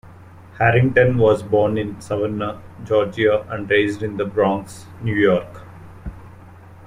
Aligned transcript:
Harrington 0.57 1.19
was 1.19 1.43
born 1.43 1.77
in 1.77 2.01
Savannah, 2.01 2.59
Georgia 2.85 3.45
and 3.51 3.69
raised 3.69 4.01
in 4.01 4.17
the 4.17 4.25
Bronx, 4.25 4.87
New 5.03 5.13
York. 5.13 5.61